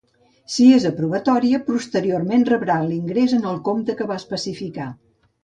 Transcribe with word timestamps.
Si 0.51 0.63
és 0.77 0.87
aprovatòria 0.89 1.59
posteriorment 1.67 2.47
rebrà 2.49 2.79
l'ingrés 2.87 3.37
en 3.41 3.47
el 3.53 3.61
compte 3.69 3.99
que 4.01 4.09
va 4.15 4.19
especificar. 4.25 4.91